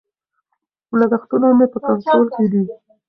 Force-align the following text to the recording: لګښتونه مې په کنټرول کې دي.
لګښتونه 0.99 1.47
مې 1.57 1.65
په 1.73 1.77
کنټرول 1.87 2.27
کې 2.35 2.45
دي. 2.51 2.61